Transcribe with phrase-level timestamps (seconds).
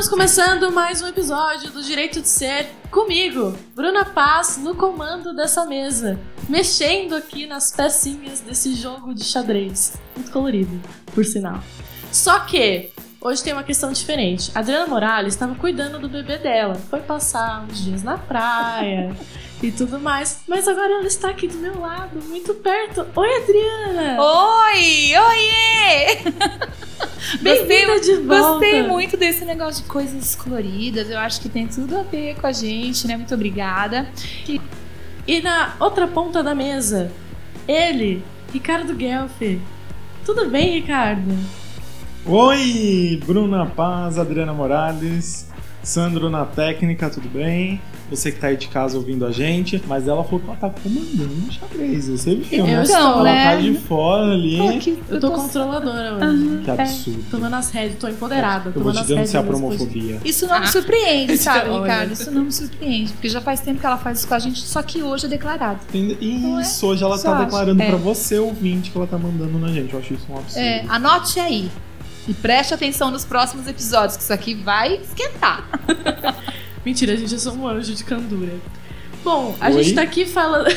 [0.00, 5.66] Estamos começando mais um episódio do Direito de Ser comigo, Bruna Paz, no comando dessa
[5.66, 6.18] mesa,
[6.48, 10.00] mexendo aqui nas pecinhas desse jogo de xadrez.
[10.16, 10.80] Muito colorido,
[11.14, 11.62] por sinal.
[12.10, 12.90] Só que
[13.20, 14.50] hoje tem uma questão diferente.
[14.54, 19.14] A Adriana Morales estava cuidando do bebê dela, foi passar uns dias na praia.
[19.62, 20.40] E tudo mais.
[20.48, 23.06] Mas agora ela está aqui do meu lado, muito perto.
[23.14, 24.16] Oi, Adriana!
[24.22, 25.12] Oi!
[25.16, 26.70] Oiê!
[27.40, 28.58] Bem-vinda de volta!
[28.58, 31.10] Gostei muito desse negócio de coisas coloridas.
[31.10, 33.16] Eu acho que tem tudo a ver com a gente, né?
[33.16, 34.08] Muito obrigada.
[34.48, 34.60] E,
[35.26, 37.12] e na outra ponta da mesa,
[37.68, 39.60] ele, Ricardo Guelfi.
[40.24, 41.36] Tudo bem, Ricardo?
[42.26, 45.48] Oi, Bruna Paz, Adriana Morales,
[45.82, 47.80] Sandro na técnica, tudo bem?
[48.10, 50.68] Você que tá aí de casa ouvindo a gente, mas ela falou que ela tá
[50.70, 52.08] comandando um xadrez.
[52.08, 52.82] Você viu, né?
[52.82, 53.44] Estou, ela né?
[53.44, 54.58] tá de fora ali.
[54.58, 56.24] Pô, que, eu tô controladora hoje.
[56.26, 56.62] Uhum.
[56.64, 57.20] Que absurdo.
[57.20, 58.72] É, tomando as rédeas, tô empoderada.
[58.74, 60.20] Eu vou te denunciar das por homofobia.
[60.24, 60.68] Isso não me Ah.
[60.68, 61.82] surpreende, sabe, Olha.
[61.82, 62.12] Ricardo?
[62.12, 64.60] Isso não me surpreende, porque já faz tempo que ela faz isso com a gente,
[64.60, 65.78] só que hoje é declarado.
[66.20, 67.44] Isso, hoje ela Só tá acho.
[67.46, 67.86] declarando É.
[67.88, 69.92] pra você, ouvinte, que ela tá mandando na gente.
[69.92, 70.58] Eu acho isso um absurdo.
[70.64, 71.70] É, anote aí.
[72.28, 75.68] E preste atenção nos próximos episódios, que isso aqui vai esquentar.
[76.84, 78.54] Mentira, a gente é só um anjo de candura.
[79.22, 79.82] Bom, a Oi?
[79.82, 80.66] gente tá aqui falando.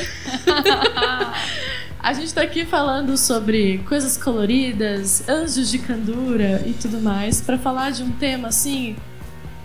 [1.99, 7.57] a gente tá aqui falando sobre coisas coloridas, anjos de candura e tudo mais, pra
[7.57, 8.97] falar de um tema assim,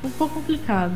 [0.04, 0.94] um pouco complicado,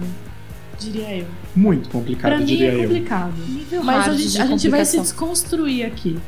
[0.79, 1.27] diria eu.
[1.57, 2.83] Muito complicado, Pra mim diria é eu.
[2.83, 3.35] complicado.
[3.48, 6.19] Nível Mas a gente, a gente vai se desconstruir aqui.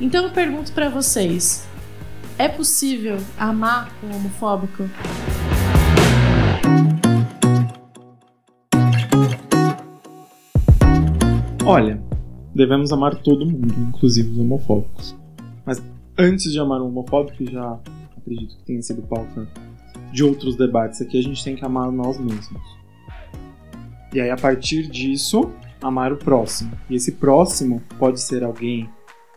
[0.00, 1.66] Então eu pergunto pra vocês:
[2.36, 4.88] é possível amar um homofóbico?
[11.68, 12.02] Olha,
[12.54, 15.14] devemos amar todo mundo, inclusive os homofóbicos.
[15.66, 15.82] Mas
[16.16, 17.78] antes de amar um homofóbico, já
[18.16, 19.46] acredito que tenha sido pauta
[20.10, 22.62] de outros debates aqui, a gente tem que amar nós mesmos.
[24.14, 25.50] E aí, a partir disso,
[25.82, 26.72] amar o próximo.
[26.88, 28.88] E esse próximo pode ser alguém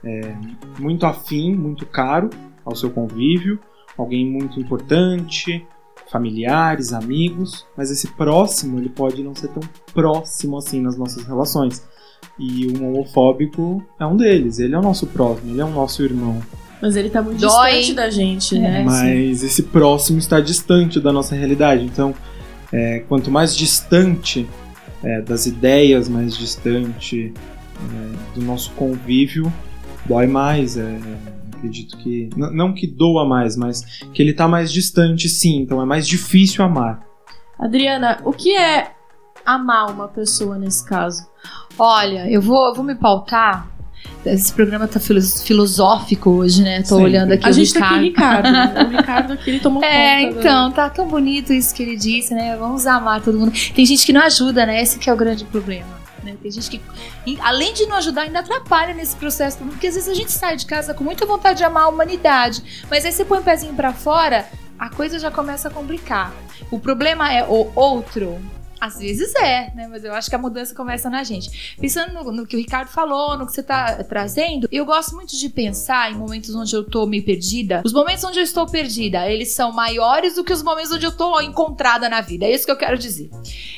[0.01, 0.33] é,
[0.79, 2.29] muito afim, muito caro
[2.63, 3.59] ao seu convívio,
[3.97, 5.67] alguém muito importante,
[6.09, 9.63] familiares, amigos, mas esse próximo ele pode não ser tão
[9.93, 11.85] próximo assim nas nossas relações.
[12.39, 16.03] E um homofóbico é um deles, ele é o nosso próximo, ele é o nosso
[16.03, 16.41] irmão.
[16.81, 17.71] Mas ele tá muito Dói.
[17.71, 18.83] distante da gente, né?
[18.83, 21.85] Mas esse próximo está distante da nossa realidade.
[21.85, 22.15] Então,
[22.73, 24.47] é, quanto mais distante
[25.03, 27.31] é, das ideias, mais distante
[27.77, 29.53] é, do nosso convívio,
[30.07, 30.75] dói mais.
[30.77, 30.97] é,
[31.61, 32.29] acredito que.
[32.35, 35.57] Não que doa mais, mas que ele está mais distante, sim.
[35.57, 37.05] Então é mais difícil amar.
[37.59, 38.91] Adriana, o que é
[39.45, 41.29] amar uma pessoa nesse caso?
[41.77, 43.67] Olha, eu vou, eu vou me pautar.
[44.25, 46.81] Esse programa tá filo- filosófico hoje, né?
[46.83, 47.03] Tô Sempre.
[47.05, 48.47] olhando aqui a o gente tá Ricardo.
[48.47, 48.51] aqui, Ricardo.
[48.51, 48.83] né?
[48.83, 50.33] O Ricardo aqui, ele tomou É, conta.
[50.33, 52.55] do- então, tá tão bonito isso que ele disse, né?
[52.55, 53.51] Vamos amar todo mundo.
[53.73, 54.79] Tem gente que não ajuda, né?
[54.81, 55.99] Esse que é o grande problema.
[56.23, 56.35] né?
[56.39, 56.79] Tem gente que,
[57.41, 59.57] além de não ajudar, ainda atrapalha nesse processo.
[59.57, 62.85] Porque às vezes a gente sai de casa com muita vontade de amar a humanidade.
[62.91, 64.45] Mas aí você põe o pezinho pra fora,
[64.77, 66.31] a coisa já começa a complicar.
[66.69, 68.37] O problema é o outro.
[68.81, 69.87] Às vezes é, né?
[69.87, 71.75] Mas eu acho que a mudança começa na gente.
[71.79, 75.37] Pensando no, no que o Ricardo falou, no que você tá trazendo, eu gosto muito
[75.37, 77.83] de pensar em momentos onde eu tô meio perdida.
[77.85, 81.11] Os momentos onde eu estou perdida, eles são maiores do que os momentos onde eu
[81.15, 82.45] tô encontrada na vida.
[82.45, 83.29] É isso que eu quero dizer.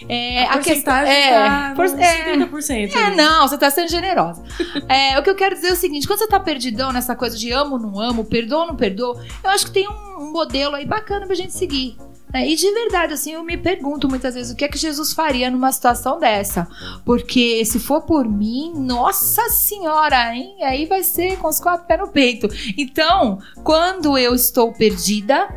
[0.08, 2.96] É, A porcentagem é, tá por- é, 30%.
[2.96, 3.16] é, ali.
[3.18, 4.42] não, você tá sendo generosa.
[4.88, 7.38] É, o que eu quero dizer é o seguinte: quando você tá perdidão nessa coisa
[7.38, 10.76] de amo, não amo, perdoa ou não perdoa, eu acho que tem um, um modelo
[10.76, 11.98] aí bacana pra gente seguir.
[12.34, 12.48] Né?
[12.48, 15.52] E de verdade, assim, eu me pergunto muitas vezes o que é que Jesus faria
[15.52, 16.68] numa situação dessa.
[17.06, 20.56] Porque se for por mim, nossa senhora, hein?
[20.64, 22.48] Aí vai ser com os quatro pés no peito.
[22.76, 25.48] Então, quando eu estou perdida,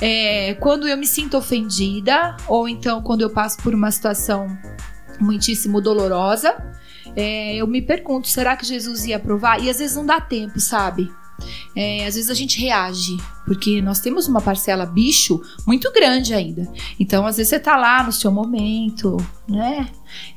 [0.00, 4.46] é, quando eu me sinto ofendida, ou então quando eu passo por uma situação
[5.18, 6.54] muitíssimo dolorosa,
[7.16, 9.62] é, eu me pergunto, será que Jesus ia aprovar?
[9.62, 11.10] E às vezes não dá tempo, sabe?
[11.74, 16.70] É, às vezes a gente reage, porque nós temos uma parcela bicho muito grande ainda.
[16.98, 19.16] Então, às vezes você tá lá no seu momento,
[19.48, 19.88] né?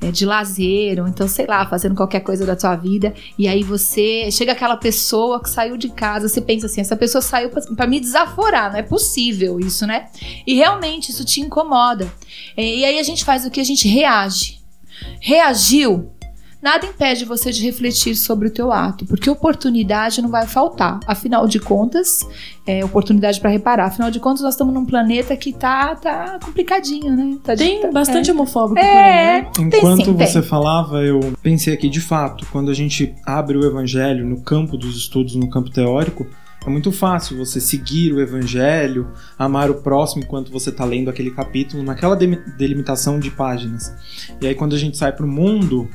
[0.02, 3.62] É, de lazer, ou então, sei lá, fazendo qualquer coisa da tua vida, e aí
[3.62, 7.86] você chega aquela pessoa que saiu de casa, você pensa assim, essa pessoa saiu pra
[7.86, 10.08] me desaforar, não é possível isso, né?
[10.48, 12.12] E realmente isso te incomoda.
[12.56, 13.60] É, e aí a gente faz o que?
[13.60, 14.60] A gente reage.
[15.20, 16.15] Reagiu,
[16.66, 21.00] nada impede você de refletir sobre o teu ato, porque oportunidade não vai faltar.
[21.06, 22.28] Afinal de contas,
[22.66, 23.86] é oportunidade para reparar.
[23.86, 27.38] Afinal de contas, nós estamos num planeta que tá, tá complicadinho, né?
[27.44, 28.82] Tá Tem tá- bastante homofóbico é.
[28.82, 29.52] por aí, né?
[29.54, 30.28] Tem Enquanto sim, tem.
[30.28, 34.76] você falava, eu pensei aqui, de fato, quando a gente abre o evangelho no campo
[34.76, 36.26] dos estudos, no campo teórico,
[36.66, 41.30] É muito fácil você seguir o evangelho, amar o próximo enquanto você está lendo aquele
[41.30, 43.94] capítulo, naquela delimitação de páginas.
[44.42, 45.88] E aí, quando a gente sai para o mundo,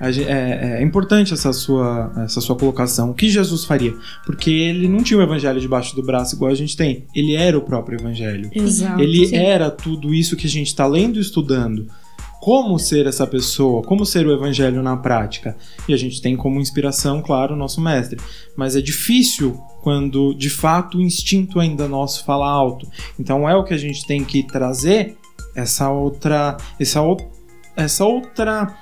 [0.00, 3.10] é, é, importante essa sua, essa sua colocação.
[3.10, 3.94] O que Jesus faria?
[4.26, 7.06] Porque ele não tinha o evangelho debaixo do braço igual a gente tem.
[7.14, 8.50] Ele era o próprio evangelho.
[8.52, 9.36] Exato, ele sim.
[9.36, 11.86] era tudo isso que a gente está lendo e estudando.
[12.40, 13.82] Como ser essa pessoa?
[13.82, 15.56] Como ser o evangelho na prática?
[15.88, 18.18] E a gente tem como inspiração, claro, o nosso mestre.
[18.56, 22.88] Mas é difícil quando de fato o instinto ainda nosso fala alto.
[23.16, 25.16] Então é o que a gente tem que trazer
[25.54, 27.00] essa outra essa,
[27.76, 28.74] essa outra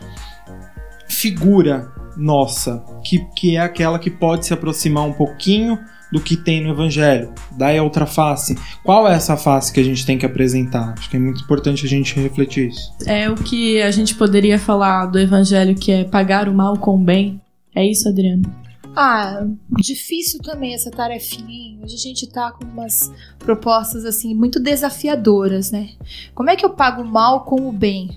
[1.21, 5.79] figura nossa, que, que é aquela que pode se aproximar um pouquinho
[6.11, 7.33] do que tem no Evangelho.
[7.57, 8.57] Daí a outra face.
[8.83, 10.95] Qual é essa face que a gente tem que apresentar?
[10.99, 12.93] Acho que é muito importante a gente refletir isso.
[13.07, 16.97] É o que a gente poderia falar do Evangelho, que é pagar o mal com
[16.97, 17.41] o bem.
[17.75, 18.43] É isso, Adriano?
[18.97, 19.47] Ah,
[19.79, 21.79] difícil também essa tarefinha.
[21.85, 25.91] Hoje a gente tá com umas propostas assim muito desafiadoras, né?
[26.35, 28.11] Como é que eu pago o mal com o bem?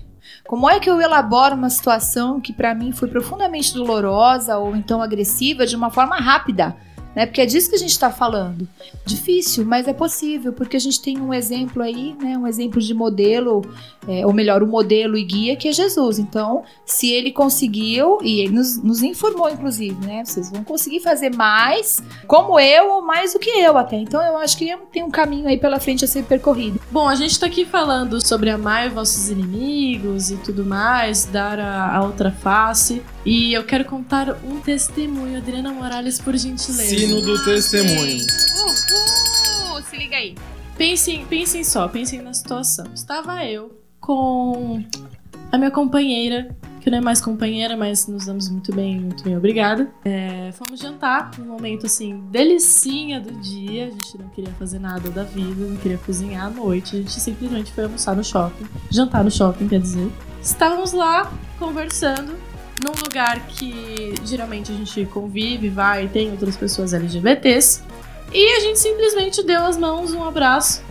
[0.46, 5.00] Como é que eu elaboro uma situação que para mim foi profundamente dolorosa ou então
[5.00, 6.76] agressiva de uma forma rápida?
[7.14, 7.26] Né?
[7.26, 8.68] Porque é disso que a gente está falando.
[9.06, 12.36] Difícil, mas é possível, porque a gente tem um exemplo aí, né?
[12.36, 13.62] Um exemplo de modelo,
[14.08, 16.18] é, ou melhor, o um modelo e guia que é Jesus.
[16.18, 20.24] Então, se ele conseguiu, e ele nos, nos informou, inclusive, né?
[20.24, 23.96] Vocês vão conseguir fazer mais, como eu, ou mais do que eu até.
[23.96, 26.80] Então, eu acho que tem um caminho aí pela frente a ser percorrido.
[26.90, 31.96] Bom, a gente está aqui falando sobre amar vossos inimigos e tudo mais, dar a,
[31.96, 33.02] a outra face.
[33.24, 37.03] E eu quero contar um testemunho, Adriana Morales, por gentileza.
[37.04, 38.26] Sino do testemunho.
[38.56, 39.82] Uhul!
[39.82, 40.34] Se liga aí.
[40.74, 42.86] Pensem, pensem só, pensem na situação.
[42.94, 44.82] Estava eu com
[45.52, 49.36] a minha companheira, que não é mais companheira, mas nos damos muito bem, muito bem,
[49.36, 49.92] obrigada.
[50.02, 53.88] É, fomos jantar, um momento assim, delicinha do dia.
[53.88, 56.96] A gente não queria fazer nada da vida, não queria cozinhar à noite.
[56.96, 58.64] A gente simplesmente foi almoçar no shopping.
[58.90, 60.10] Jantar no shopping, quer dizer.
[60.40, 62.34] Estávamos lá conversando
[62.82, 67.82] num lugar que geralmente a gente convive, vai, tem outras pessoas LGBTs.
[68.32, 70.82] E a gente simplesmente deu as mãos, um abraço.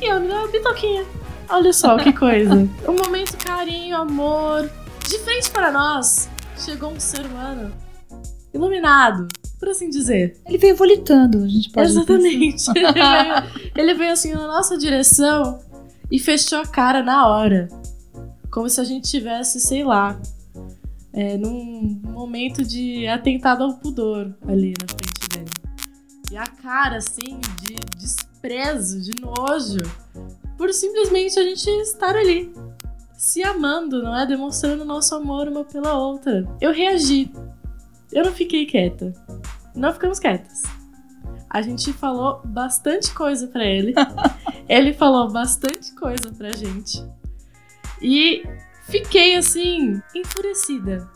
[0.00, 1.04] E ela me deu uma bitoquinha.
[1.48, 2.54] Olha só que coisa.
[2.88, 4.68] um momento carinho, amor.
[5.08, 6.28] De frente para nós,
[6.58, 7.72] chegou um ser humano
[8.52, 9.28] iluminado,
[9.58, 10.36] por assim dizer.
[10.46, 12.64] Ele veio volitando, a gente pode Exatamente.
[12.74, 15.60] ele, veio, ele veio assim na nossa direção
[16.10, 17.68] e fechou a cara na hora.
[18.50, 20.18] Como se a gente tivesse, sei lá,
[21.18, 25.50] é, num momento de atentado ao pudor ali na frente dele.
[26.30, 29.80] E a cara, assim, de desprezo, de nojo,
[30.56, 32.54] por simplesmente a gente estar ali,
[33.16, 34.24] se amando, não é?
[34.26, 36.46] Demonstrando nosso amor uma pela outra.
[36.60, 37.32] Eu reagi.
[38.12, 39.12] Eu não fiquei quieta.
[39.74, 40.62] Não ficamos quietas.
[41.50, 43.92] A gente falou bastante coisa para ele.
[44.68, 47.04] ele falou bastante coisa pra gente.
[48.00, 48.44] E
[48.88, 51.08] fiquei assim, enfurecida.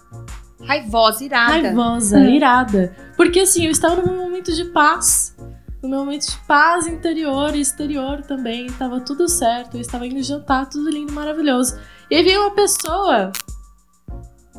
[0.64, 1.52] Raivosa, irada.
[1.62, 2.28] Raivosa, Hum.
[2.28, 2.96] irada.
[3.16, 5.36] Porque assim, eu estava num momento de paz.
[5.82, 8.69] No meu momento de paz interior e exterior também.
[8.72, 9.76] Tava tudo certo.
[9.76, 11.76] Eu estava indo jantar, tudo lindo, maravilhoso.
[12.08, 13.32] E aí veio uma pessoa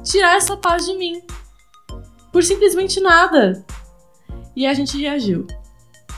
[0.04, 1.21] tirar essa paz de mim.
[2.31, 3.66] Por simplesmente nada.
[4.56, 5.48] E a gente reagiu.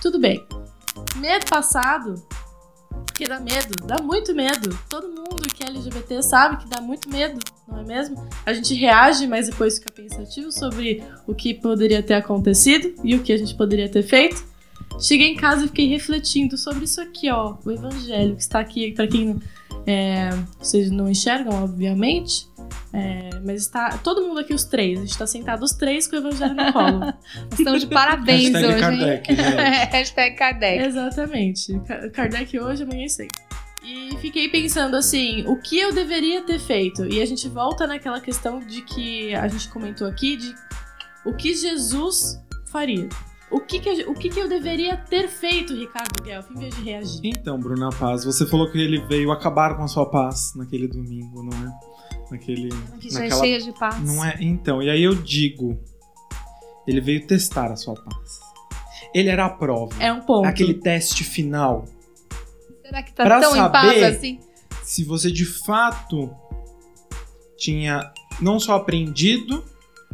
[0.02, 0.44] Tudo bem.
[1.18, 2.16] Medo passado.
[3.16, 4.78] Porque dá medo, dá muito medo.
[4.90, 8.28] Todo mundo que é LGBT sabe que dá muito medo, não é mesmo?
[8.46, 13.24] A gente reage, mas depois fica pensativo sobre o que poderia ter acontecido e o
[13.24, 14.44] que a gente poderia ter feito.
[15.00, 18.92] Cheguei em casa e fiquei refletindo sobre isso aqui, ó, o evangelho que está aqui,
[18.92, 19.40] para quem
[19.88, 22.50] é, vocês não enxergam, obviamente,
[22.94, 26.16] é, mas está todo mundo aqui, os três, a gente está sentado os três com
[26.16, 27.14] o evangelho no colo.
[27.58, 29.38] Estão de parabéns Hashtag hoje, Kardec, hein?
[29.92, 30.84] Hashtag Kardec.
[30.86, 31.80] Exatamente.
[31.82, 33.28] Ka- Kardec hoje, amanhã sem.
[33.84, 37.06] E fiquei pensando assim, o que eu deveria ter feito?
[37.06, 40.56] E a gente volta naquela questão de que a gente comentou aqui, de
[41.26, 42.42] o que Jesus
[42.72, 43.08] faria.
[43.52, 46.76] O que, que, a- o que, que eu deveria ter feito, Ricardo Guelph, em vez
[46.76, 47.22] de reagir?
[47.26, 51.44] Então, Bruna Paz, você falou que ele veio acabar com a sua paz naquele domingo,
[51.44, 51.95] não é?
[52.32, 52.70] Naquele.
[53.00, 54.00] Que já é naquela- cheia de paz.
[54.02, 54.38] Não é?
[54.40, 55.80] Então, e aí eu digo,
[56.88, 58.40] ele veio testar a sua paz.
[59.14, 59.94] Ele era a prova.
[60.04, 60.46] É um ponto.
[60.48, 61.86] Aquele teste final.
[62.84, 64.40] Será que tá Pra tão em paz saber- assim?
[64.84, 66.30] Se você de fato
[67.58, 69.64] tinha não só aprendido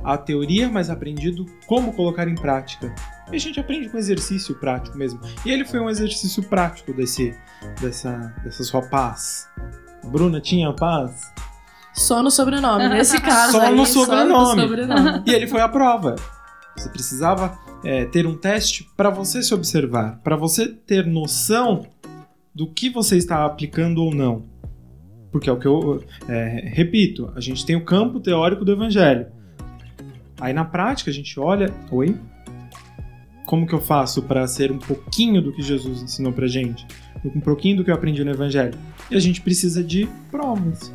[0.04, 2.94] a teoria, mas aprendido como colocar em prática.
[3.32, 5.20] E a gente aprende com exercício prático mesmo.
[5.46, 7.36] E ele foi um exercício prático desse,
[7.80, 9.48] dessa, dessa sua paz.
[10.06, 11.32] Bruna tinha paz?
[11.94, 12.88] Só no sobrenome.
[12.90, 14.56] Nesse caso Só aí, no Só sobrenome.
[14.56, 15.24] no sobrenome.
[15.26, 16.16] E ele foi a prova.
[16.76, 21.86] Você precisava é, ter um teste para você se observar, para você ter noção
[22.54, 24.44] do que você está aplicando ou não.
[25.32, 29.28] Porque é o que eu é, repito, a gente tem o campo teórico do evangelho.
[30.40, 32.18] Aí na prática a gente olha, oi,
[33.46, 36.86] como que eu faço para ser um pouquinho do que Jesus ensinou pra gente?
[37.24, 38.74] Um pouquinho do que eu aprendi no evangelho.
[39.10, 40.92] E a gente precisa de provas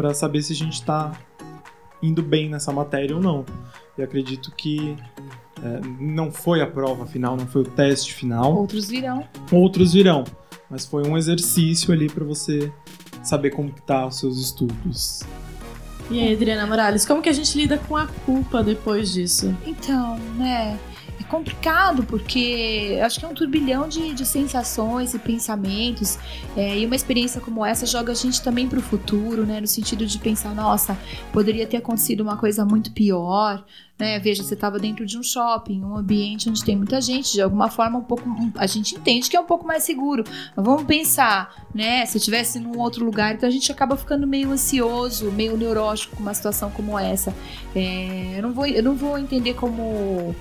[0.00, 1.12] para saber se a gente está
[2.02, 3.44] indo bem nessa matéria ou não.
[3.98, 4.96] E acredito que
[5.62, 8.56] é, não foi a prova final, não foi o teste final.
[8.56, 9.28] Outros virão.
[9.52, 10.24] Outros virão.
[10.70, 12.72] Mas foi um exercício ali para você
[13.22, 15.20] saber como que tá os seus estudos.
[16.10, 19.54] E aí, Adriana Morales, como que a gente lida com a culpa depois disso?
[19.66, 20.78] Então, né?
[21.30, 26.18] Complicado porque acho que é um turbilhão de, de sensações e pensamentos.
[26.56, 29.60] É, e uma experiência como essa joga a gente também para o futuro, né?
[29.60, 30.98] No sentido de pensar, nossa,
[31.32, 33.64] poderia ter acontecido uma coisa muito pior.
[33.96, 34.18] Né?
[34.18, 37.68] Veja, você estava dentro de um shopping, um ambiente onde tem muita gente, de alguma
[37.68, 38.24] forma um pouco,
[38.56, 40.24] a gente entende que é um pouco mais seguro.
[40.56, 42.06] Mas vamos pensar, né?
[42.06, 46.22] Se estivesse num outro lugar, então a gente acaba ficando meio ansioso, meio neurótico com
[46.22, 47.32] uma situação como essa.
[47.76, 50.34] É, eu não vou, eu não vou entender como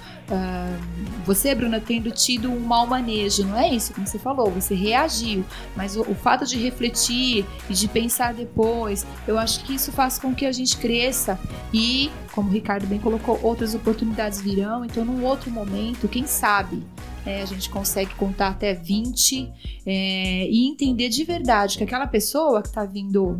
[1.26, 3.94] você, Bruna, tendo tido um mau manejo, não é isso?
[3.94, 5.44] Como você falou, você reagiu,
[5.76, 10.18] mas o, o, fato de refletir e de pensar depois, eu acho que isso faz
[10.18, 11.40] com que a gente cresça
[11.74, 16.84] e, como o Ricardo bem colocou, outras oportunidades virão, então num outro momento, quem sabe,
[17.26, 19.52] é, a gente consegue contar até 20
[19.86, 23.38] é, e entender de verdade que aquela pessoa que está vindo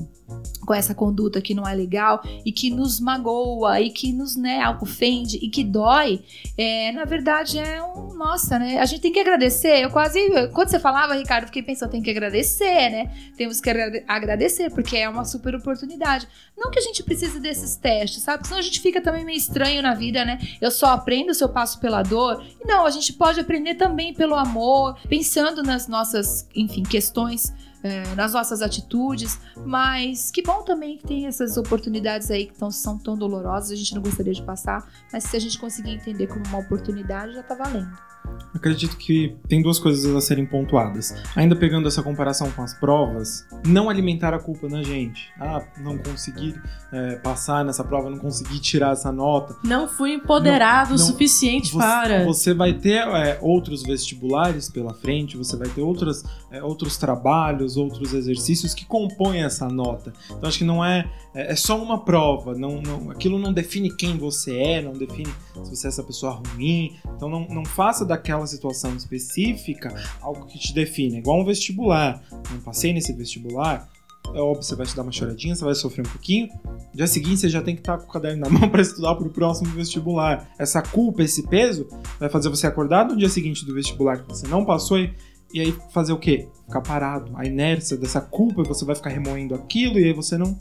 [0.66, 4.60] com essa conduta que não é legal e que nos magoa e que nos né,
[4.80, 6.22] ofende e que dói,
[6.56, 8.14] é, na verdade é um.
[8.14, 8.78] Nossa, né?
[8.80, 9.84] A gente tem que agradecer.
[9.84, 10.20] Eu quase.
[10.54, 13.12] Quando você falava, Ricardo, fiquei pensando, tem que agradecer, né?
[13.36, 13.70] Temos que
[14.08, 16.28] agradecer, porque é uma super oportunidade.
[16.58, 18.46] Não que a gente precise desses testes, sabe?
[18.46, 20.38] Senão a gente fica também meio estranho na vida, né?
[20.62, 22.44] Eu só aprendo se eu passo pela dor.
[22.62, 28.16] E não, a gente pode aprender também pelo amor, pensando nas nossas, enfim, questões é,
[28.16, 32.98] nas nossas atitudes, mas que bom também que tem essas oportunidades aí que tão, são
[32.98, 36.46] tão dolorosas, a gente não gostaria de passar, mas se a gente conseguir entender como
[36.48, 38.09] uma oportunidade, já tá valendo.
[38.54, 41.14] Acredito que tem duas coisas a serem pontuadas.
[41.36, 45.30] Ainda pegando essa comparação com as provas, não alimentar a culpa na gente.
[45.40, 46.56] Ah, não consegui
[46.92, 49.56] é, passar nessa prova, não consegui tirar essa nota.
[49.64, 52.26] Não fui empoderado não, o suficiente você, para.
[52.26, 57.78] Você vai ter é, outros vestibulares pela frente, você vai ter outros, é, outros trabalhos,
[57.78, 60.12] outros exercícios que compõem essa nota.
[60.26, 63.96] Então acho que não é, é, é só uma prova, não, não, aquilo não define
[63.96, 65.32] quem você é, não define
[65.64, 66.98] se você é essa pessoa ruim.
[67.16, 71.16] Então não, não faça daquela situação específica algo que te define.
[71.16, 72.22] É igual um vestibular.
[72.52, 73.90] Não passei nesse vestibular,
[74.34, 76.50] é óbvio, você vai te dar uma choradinha, você vai sofrer um pouquinho.
[76.66, 79.16] No dia seguinte, você já tem que estar com o caderno na mão para estudar
[79.16, 80.50] para o próximo vestibular.
[80.60, 81.88] Essa culpa, esse peso,
[82.20, 85.14] vai fazer você acordar no dia seguinte do vestibular que você não passou e,
[85.54, 86.48] e aí fazer o quê?
[86.66, 87.32] Ficar parado.
[87.36, 90.58] A inércia dessa culpa, você vai ficar remoendo aquilo e aí você não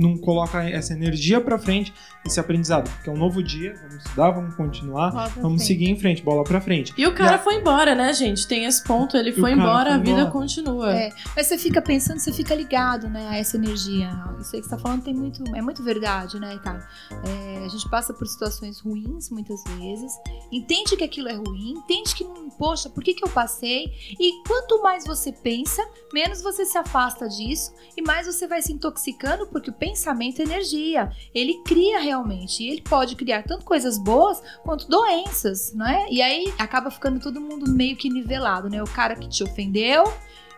[0.00, 1.92] não coloca essa energia para frente,
[2.24, 5.64] esse aprendizado, porque é um novo dia, vamos estudar, vamos continuar, vamos frente.
[5.64, 6.92] seguir em frente, bola para frente.
[6.96, 8.46] E o cara foi embora, né, gente?
[8.46, 10.30] Tem esse ponto, ele foi embora, foi a vida embora.
[10.30, 10.94] continua.
[10.94, 14.10] É, mas você fica pensando, você fica ligado, né, a essa energia.
[14.40, 16.86] Isso aí que você tá falando tem muito, é muito verdade, né, cara?
[17.24, 20.12] É, a gente passa por situações ruins muitas vezes,
[20.50, 22.24] entende que aquilo é ruim, entende que,
[22.58, 23.92] poxa, por que que eu passei?
[24.18, 28.72] E quanto mais você pensa, menos você se afasta disso e mais você vai se
[28.72, 31.10] intoxicando, porque o pensamento é energia.
[31.34, 32.62] Ele cria realmente.
[32.62, 36.06] E ele pode criar tanto coisas boas quanto doenças, não é?
[36.10, 38.82] E aí acaba ficando todo mundo meio que nivelado, né?
[38.82, 40.04] O cara que te ofendeu.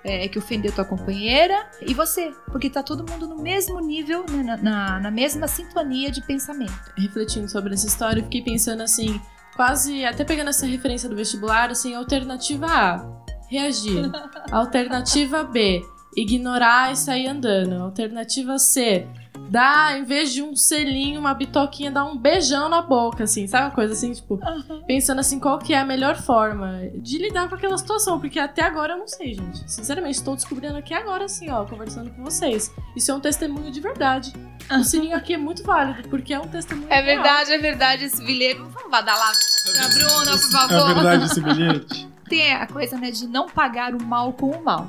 [0.05, 4.43] É, que ofendeu tua companheira e você, porque tá todo mundo no mesmo nível, né,
[4.43, 6.93] na, na, na mesma sintonia de pensamento.
[6.99, 9.21] Refletindo sobre essa história, eu fiquei pensando assim,
[9.55, 14.11] quase até pegando essa referência do vestibular, assim, alternativa A, reagir.
[14.51, 15.83] alternativa B,
[16.17, 17.75] ignorar e sair andando.
[17.83, 19.07] Alternativa C,
[19.53, 23.67] dá, em vez de um selinho, uma bitoquinha, dá um beijão na boca, assim, sabe?
[23.67, 24.83] Uma coisa assim, tipo, uhum.
[24.87, 28.63] pensando assim, qual que é a melhor forma de lidar com aquela situação, porque até
[28.63, 29.71] agora eu não sei, gente.
[29.71, 32.73] Sinceramente, estou descobrindo aqui agora, assim, ó, conversando com vocês.
[32.97, 34.33] Isso é um testemunho de verdade.
[34.71, 37.59] O selinho aqui é muito válido, porque é um testemunho É verdade, real.
[37.59, 38.59] é verdade esse bilhete.
[38.59, 39.35] Vamos badalar
[39.75, 40.91] pra Bruna, por favor.
[40.91, 42.09] É verdade esse bilhete.
[42.27, 44.87] Tem a coisa, né, de não pagar o mal com o mal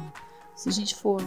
[0.55, 1.21] se a gente for,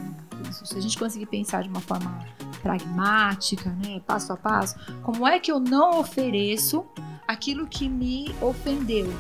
[0.51, 2.19] se a gente conseguir pensar de uma forma
[2.63, 6.85] pragmática, né, passo a passo, como é que eu não ofereço
[7.27, 9.13] aquilo que me ofendeu?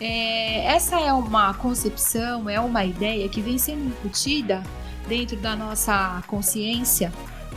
[0.00, 4.62] É, essa é uma concepção, é uma ideia que vem sendo incutida
[5.08, 7.12] dentro da nossa consciência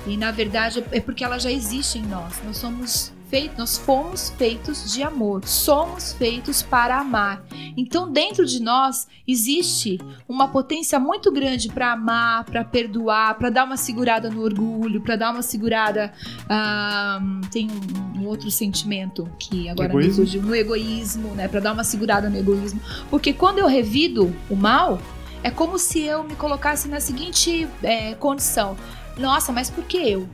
[0.08, 2.42] e na verdade é porque ela já existe em nós.
[2.44, 7.42] Nós somos feitos, nós fomos feitos de amor, somos feitos para amar.
[7.78, 9.98] Então, dentro de nós existe
[10.28, 15.16] uma potência muito grande para amar, para perdoar, para dar uma segurada no orgulho, para
[15.16, 16.12] dar uma segurada.
[16.44, 20.10] Uh, tem um, um, outro sentimento que agora egoísmo.
[20.10, 21.48] me fugiu, no egoísmo, né?
[21.48, 22.82] Para dar uma segurada no egoísmo.
[23.10, 25.00] Porque quando eu revido o mal,
[25.42, 28.76] é como se eu me colocasse na seguinte é, condição:
[29.18, 30.28] nossa, mas por que eu?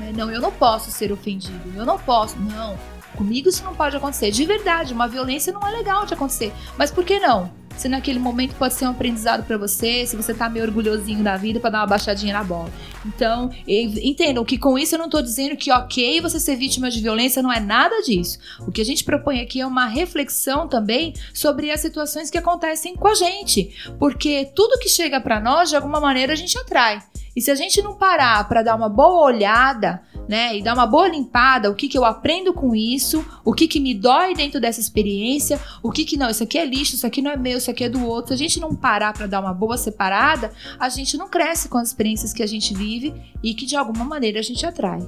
[0.00, 0.12] Né?
[0.16, 2.76] Não, eu não posso ser ofendido, eu não posso, não.
[3.16, 4.30] Comigo isso não pode acontecer.
[4.30, 6.52] De verdade, uma violência não é legal de acontecer.
[6.78, 7.52] Mas por que não?
[7.76, 11.36] Se naquele momento pode ser um aprendizado para você, se você tá meio orgulhosinho da
[11.36, 12.70] vida para dar uma baixadinha na bola.
[13.06, 17.00] Então, entendam que com isso eu não tô dizendo que ok você ser vítima de
[17.00, 18.38] violência não é nada disso.
[18.60, 22.94] O que a gente propõe aqui é uma reflexão também sobre as situações que acontecem
[22.94, 27.02] com a gente, porque tudo que chega para nós de alguma maneira a gente atrai.
[27.34, 30.86] E se a gente não parar para dar uma boa olhada, né, e dar uma
[30.86, 34.60] boa limpada, o que que eu aprendo com isso, o que que me dói dentro
[34.60, 37.58] dessa experiência, o que que não, isso aqui é lixo, isso aqui não é meu,
[37.58, 38.28] isso aqui é do outro.
[38.28, 41.78] Se a gente não parar para dar uma boa separada, a gente não cresce com
[41.78, 45.00] as experiências que a gente vive e que de alguma maneira a gente atrai.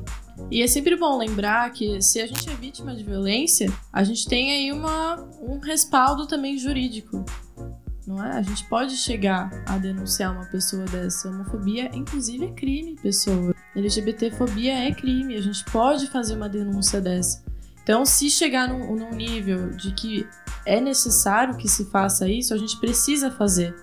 [0.51, 4.27] E é sempre bom lembrar que se a gente é vítima de violência, a gente
[4.27, 7.25] tem aí uma, um respaldo também jurídico
[8.07, 8.39] não é?
[8.39, 11.29] A gente pode chegar a denunciar uma pessoa dessa.
[11.29, 13.55] Homofobia, inclusive, é crime, pessoa.
[13.77, 15.37] LGBTfobia é crime.
[15.37, 17.45] A gente pode fazer uma denúncia dessa.
[17.83, 20.27] Então, se chegar num, num nível de que
[20.65, 23.75] é necessário que se faça isso, a gente precisa fazer.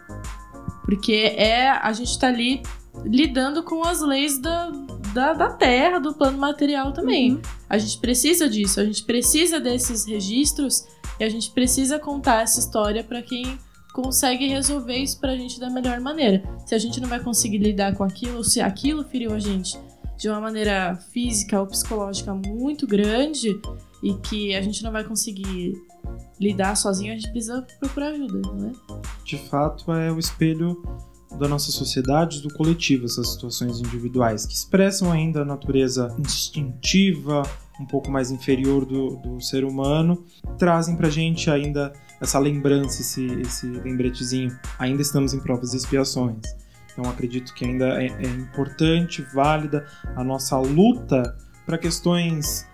[0.83, 2.63] Porque é a gente está ali
[3.03, 4.69] lidando com as leis da,
[5.13, 7.33] da, da, terra, do plano material também.
[7.33, 7.41] Uhum.
[7.69, 10.85] A gente precisa disso, a gente precisa desses registros
[11.19, 13.59] e a gente precisa contar essa história para quem
[13.93, 16.43] consegue resolver isso pra gente da melhor maneira.
[16.65, 19.77] Se a gente não vai conseguir lidar com aquilo, se aquilo feriu a gente
[20.17, 23.59] de uma maneira física ou psicológica muito grande
[24.03, 25.73] e que a gente não vai conseguir
[26.39, 28.71] lidar sozinho, a gente precisa procurar ajuda, né?
[29.25, 30.81] De fato, é o espelho
[31.37, 37.43] da nossa sociedade, do coletivo, essas situações individuais, que expressam ainda a natureza instintiva,
[37.79, 40.23] um pouco mais inferior do, do ser humano,
[40.57, 44.57] trazem pra gente ainda essa lembrança, esse, esse lembretezinho.
[44.77, 46.41] Ainda estamos em provas e expiações.
[46.91, 52.67] Então acredito que ainda é, é importante, válida a nossa luta para questões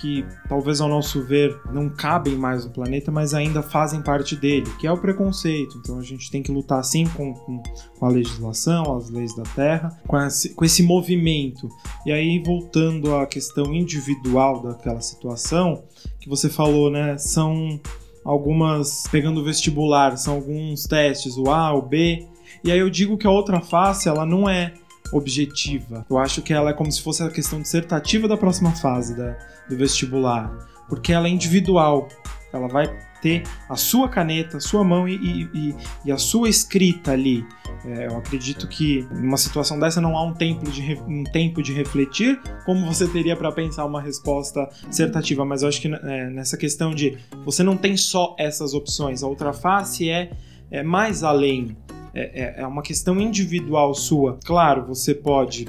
[0.00, 4.70] que talvez ao nosso ver não cabem mais no planeta, mas ainda fazem parte dele,
[4.78, 5.78] que é o preconceito.
[5.78, 7.62] Então a gente tem que lutar sim com, com,
[7.98, 11.68] com a legislação, as leis da terra, com esse, com esse movimento.
[12.06, 15.84] E aí, voltando à questão individual daquela situação,
[16.20, 17.16] que você falou, né?
[17.18, 17.80] São
[18.24, 22.26] algumas, pegando o vestibular, são alguns testes, o A, o B.
[22.62, 24.74] E aí eu digo que a outra face, ela não é
[25.12, 26.04] objetiva.
[26.08, 29.36] Eu acho que ela é como se fosse a questão dissertativa da próxima fase da,
[29.68, 30.50] do vestibular,
[30.88, 32.08] porque ela é individual.
[32.52, 32.90] Ela vai
[33.22, 37.44] ter a sua caneta, a sua mão e, e, e a sua escrita ali.
[37.84, 41.72] É, eu acredito que numa situação dessa não há um tempo de, um tempo de
[41.72, 46.56] refletir como você teria para pensar uma resposta dissertativa, mas eu acho que é, nessa
[46.56, 50.30] questão de você não tem só essas opções, a outra face é,
[50.70, 51.76] é mais além.
[52.14, 54.38] É, é, é uma questão individual sua.
[54.44, 55.66] Claro, você pode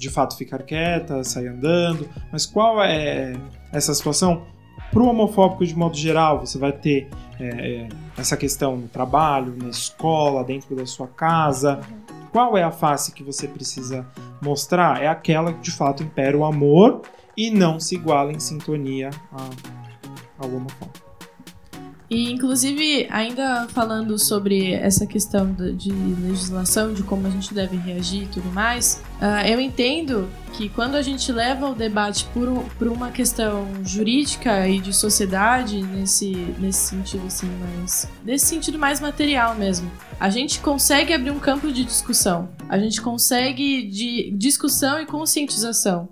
[0.00, 3.34] de fato ficar quieta, sair andando, mas qual é
[3.70, 4.46] essa situação?
[4.90, 9.54] Para o homofóbico de modo geral, você vai ter é, é, essa questão no trabalho,
[9.56, 11.80] na escola, dentro da sua casa.
[12.32, 14.06] Qual é a face que você precisa
[14.40, 15.02] mostrar?
[15.02, 17.02] É aquela que de fato impera o amor
[17.36, 19.10] e não se iguala em sintonia
[20.38, 21.09] ao homofóbico.
[22.10, 28.24] E, inclusive, ainda falando sobre essa questão de legislação, de como a gente deve reagir
[28.24, 33.12] e tudo mais, uh, eu entendo que quando a gente leva o debate por, uma
[33.12, 38.08] questão jurídica e de sociedade, nesse, nesse sentido assim, mais.
[38.24, 42.48] nesse sentido mais material mesmo, a gente consegue abrir um campo de discussão.
[42.68, 46.08] A gente consegue de discussão e conscientização.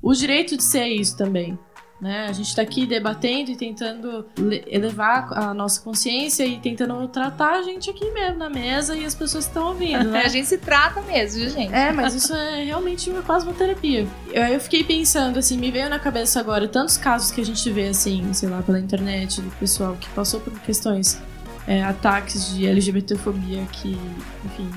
[0.00, 1.58] O direito de ser isso também.
[2.02, 2.26] Né?
[2.26, 4.26] A gente está aqui debatendo e tentando
[4.66, 9.14] elevar a nossa consciência e tentando tratar a gente aqui mesmo na mesa e as
[9.14, 9.92] pessoas estão ouvindo.
[10.12, 10.24] Né?
[10.24, 11.72] a gente se trata mesmo, viu, gente?
[11.72, 14.04] É, mas isso é realmente uma, quase uma terapia.
[14.32, 17.70] Eu, eu fiquei pensando, assim, me veio na cabeça agora tantos casos que a gente
[17.70, 21.22] vê, assim, sei lá, pela internet, do pessoal que passou por questões
[21.66, 23.96] é, ataques de LGBTfobia que,
[24.44, 24.68] enfim,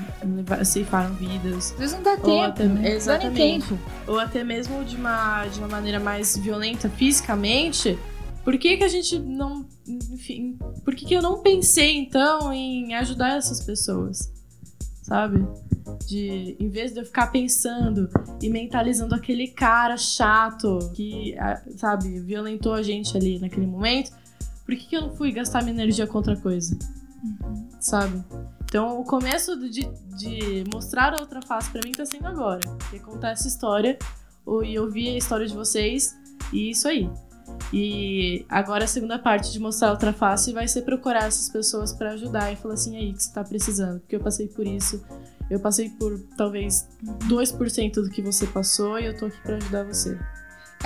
[0.64, 1.72] ceifaram vidas.
[1.72, 2.94] Às vezes não dá tempo, até, né?
[2.94, 3.68] Exatamente.
[3.68, 3.80] Tempo.
[4.06, 7.98] Ou até mesmo de uma, de uma maneira mais violenta fisicamente.
[8.44, 9.66] Por que, que a gente não.
[9.88, 14.32] Enfim, por que, que eu não pensei então em ajudar essas pessoas?
[15.02, 15.44] Sabe?
[16.06, 18.08] De, em vez de eu ficar pensando
[18.40, 21.34] e mentalizando aquele cara chato que,
[21.76, 24.12] sabe, violentou a gente ali naquele momento,
[24.66, 26.76] por que, que eu não fui gastar minha energia com outra coisa?
[27.22, 27.68] Uhum.
[27.80, 28.22] Sabe?
[28.64, 32.60] Então, o começo de, de mostrar a outra face para mim tá sendo agora.
[32.90, 33.96] Que contar essa história
[34.64, 36.16] e ouvir a história de vocês
[36.52, 37.08] e isso aí.
[37.72, 41.92] E agora a segunda parte de mostrar a outra face vai ser procurar essas pessoas
[41.92, 44.00] para ajudar e falar assim, aí, que você tá precisando?
[44.00, 45.00] Porque eu passei por isso,
[45.48, 46.88] eu passei por talvez
[47.28, 50.18] 2% do que você passou e eu tô aqui para ajudar você.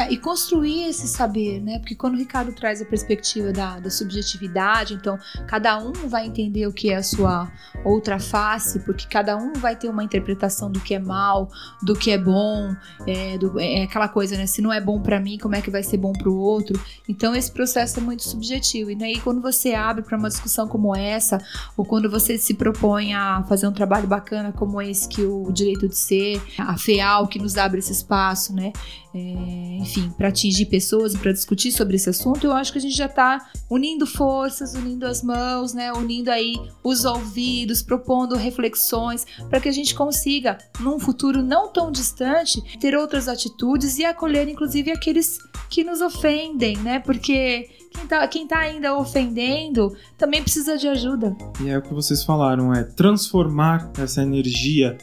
[0.01, 1.79] É, e construir esse saber, né?
[1.79, 6.67] Porque quando o Ricardo traz a perspectiva da, da, subjetividade, então cada um vai entender
[6.67, 7.53] o que é a sua
[7.85, 11.51] outra face, porque cada um vai ter uma interpretação do que é mal,
[11.83, 12.75] do que é bom,
[13.07, 14.47] é, do, é aquela coisa, né?
[14.47, 16.81] Se não é bom para mim, como é que vai ser bom para o outro?
[17.07, 18.91] Então esse processo é muito subjetivo.
[18.91, 21.39] E aí né, quando você abre para uma discussão como essa,
[21.77, 25.87] ou quando você se propõe a fazer um trabalho bacana como esse que o direito
[25.87, 28.73] de ser, a FEAL que nos abre esse espaço, né?
[29.13, 32.81] É, enfim, para atingir pessoas e para discutir sobre esse assunto, eu acho que a
[32.81, 39.27] gente já está unindo forças, unindo as mãos, né, unindo aí os ouvidos, propondo reflexões
[39.49, 44.49] para que a gente consiga, num futuro não tão distante, ter outras atitudes e acolher,
[44.49, 47.01] inclusive, aqueles que nos ofendem, né?
[47.01, 51.37] Porque quem tá, quem tá ainda ofendendo também precisa de ajuda.
[51.61, 54.97] E é o que vocês falaram, é transformar essa energia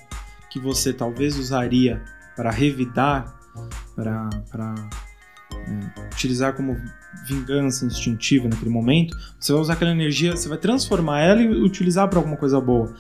[0.50, 2.02] que você talvez usaria
[2.36, 3.37] para revidar
[3.96, 4.30] para
[5.54, 6.76] é, utilizar como
[7.26, 12.08] vingança instintiva naquele momento, você vai usar aquela energia, você vai transformar ela e utilizar
[12.10, 12.94] para alguma coisa boa.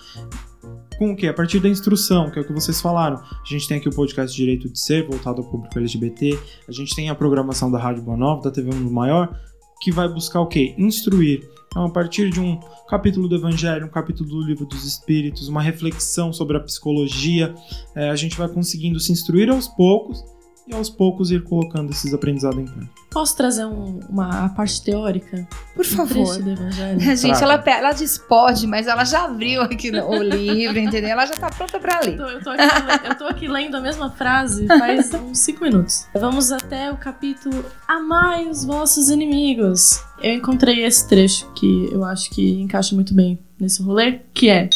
[0.97, 1.27] Com o que?
[1.27, 3.17] A partir da instrução, que é o que vocês falaram.
[3.17, 6.37] A gente tem aqui o podcast Direito de Ser, voltado ao público LGBT.
[6.67, 9.39] A gente tem a programação da Rádio Boa Nova, da TV Mundo Maior,
[9.79, 10.73] que vai buscar o quê?
[10.75, 11.47] Instruir.
[11.67, 15.61] Então, a partir de um capítulo do Evangelho, um capítulo do Livro dos Espíritos, uma
[15.61, 17.53] reflexão sobre a psicologia,
[17.93, 20.23] é, a gente vai conseguindo se instruir aos poucos
[20.67, 22.97] e aos poucos ir colocando esses aprendizados em prática.
[23.09, 25.47] Posso trazer um, uma parte teórica?
[25.75, 26.37] Por favor.
[26.37, 26.99] Do evangelho?
[27.15, 31.11] Gente, ela, ela diz pode, mas ela já abriu aqui o livro, entendeu?
[31.11, 32.11] Ela já tá pronta para ler.
[32.11, 35.63] Eu tô, eu, tô aqui, eu tô, aqui, lendo a mesma frase faz uns 5
[35.63, 36.05] minutos.
[36.13, 40.01] Vamos até o capítulo Amai os vossos inimigos.
[40.21, 44.69] Eu encontrei esse trecho que eu acho que encaixa muito bem nesse rolê, que é...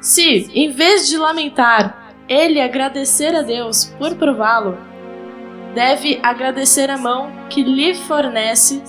[0.00, 1.97] Se, em vez de lamentar
[2.28, 4.78] ele agradecer a Deus por prová-lo,
[5.74, 8.82] deve agradecer a mão que lhe fornece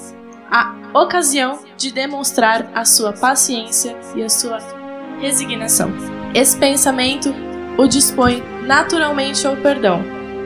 [0.52, 4.58] a ocasião de demonstrar a sua paciência e a sua
[5.20, 5.92] resignação.
[6.34, 7.34] Esse pensamento
[7.78, 10.04] o dispõe naturalmente ao perdão.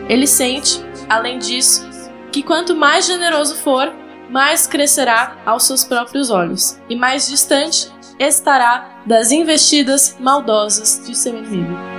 [0.08, 1.88] Ele sente, além disso,
[2.32, 3.92] que quanto mais generoso for,
[4.30, 11.38] mais crescerá aos seus próprios olhos e mais distante estará das investidas maldosas de seu
[11.38, 11.93] inimigo.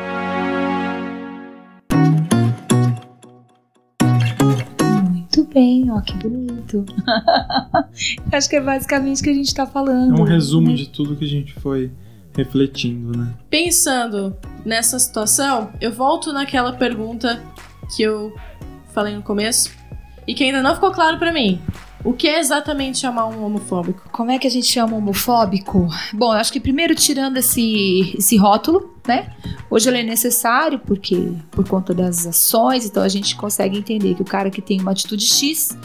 [5.54, 6.84] Bem, ó, que bonito.
[8.32, 10.18] Acho que é basicamente o que a gente tá falando.
[10.18, 10.74] É um resumo né?
[10.74, 11.90] de tudo que a gente foi
[12.36, 13.32] refletindo, né?
[13.48, 17.40] Pensando nessa situação, eu volto naquela pergunta
[17.94, 18.34] que eu
[18.92, 19.70] falei no começo
[20.26, 21.60] e que ainda não ficou claro para mim.
[22.04, 24.10] O que é exatamente chamar um homofóbico?
[24.10, 25.88] Como é que a gente chama um homofóbico?
[26.12, 29.32] Bom, eu acho que primeiro tirando esse, esse rótulo, né?
[29.70, 34.22] Hoje ele é necessário porque por conta das ações, então a gente consegue entender que
[34.22, 35.76] o cara que tem uma atitude X,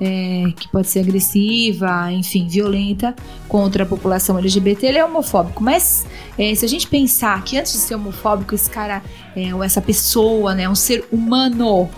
[0.00, 3.14] é, que pode ser agressiva, enfim, violenta
[3.48, 5.62] contra a população LGBT, ele é homofóbico.
[5.62, 6.06] Mas
[6.38, 9.02] é, se a gente pensar que antes de ser homofóbico, esse cara,
[9.36, 11.88] é, ou essa pessoa, né, um ser humano,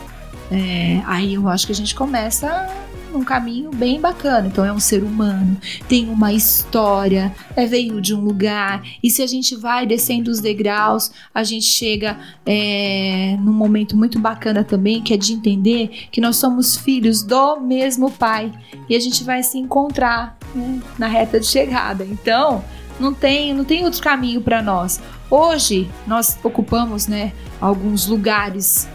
[0.51, 2.69] é, aí eu acho que a gente começa
[3.17, 4.47] num caminho bem bacana.
[4.47, 5.57] Então é um ser humano,
[5.89, 8.83] tem uma história, é veio de um lugar.
[9.03, 14.19] E se a gente vai descendo os degraus, a gente chega é, num momento muito
[14.19, 18.53] bacana também, que é de entender que nós somos filhos do mesmo pai
[18.89, 22.05] e a gente vai se encontrar né, na reta de chegada.
[22.05, 22.63] Então
[23.01, 25.01] não tem, não tem outro caminho para nós.
[25.31, 28.89] Hoje nós ocupamos, né, alguns lugares